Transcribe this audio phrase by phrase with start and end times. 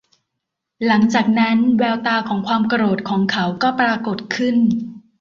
[0.85, 4.55] หลัจากนั้น แววตาของความโกรธของเขาก็ปรากฎขึ้น